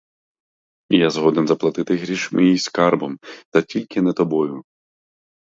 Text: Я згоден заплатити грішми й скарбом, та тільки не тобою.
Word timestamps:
Я 0.89 1.09
згоден 1.09 1.47
заплатити 1.47 1.95
грішми 1.97 2.45
й 2.45 2.57
скарбом, 2.59 3.19
та 3.51 3.61
тільки 3.61 4.01
не 4.01 4.13
тобою. 4.13 4.63